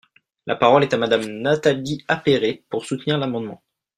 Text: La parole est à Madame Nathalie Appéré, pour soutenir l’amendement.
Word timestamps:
La 0.47 0.55
parole 0.55 0.81
est 0.81 0.95
à 0.95 0.97
Madame 0.97 1.25
Nathalie 1.27 2.03
Appéré, 2.07 2.63
pour 2.69 2.85
soutenir 2.85 3.19
l’amendement. 3.19 3.61